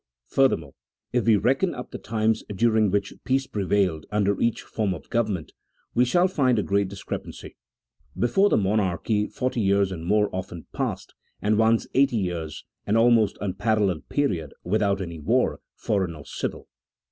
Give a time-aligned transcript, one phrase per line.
[0.25, 0.73] Furthermore,
[1.13, 5.51] if we reckon up the times during which peace prevailed under each form of government,
[5.93, 7.55] we shall find a great discrepancy.
[8.17, 13.37] Before the monarchy forty years and more often passed, and once eighty years (an almost
[13.41, 16.67] unparalleled period), without any war, foreign or civil.